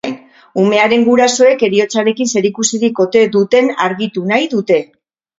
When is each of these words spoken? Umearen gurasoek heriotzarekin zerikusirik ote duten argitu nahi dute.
Umearen 0.59 1.03
gurasoek 1.09 1.65
heriotzarekin 1.67 2.31
zerikusirik 2.33 3.01
ote 3.05 3.21
duten 3.35 3.69
argitu 3.89 4.23
nahi 4.33 4.49
dute. 4.55 4.79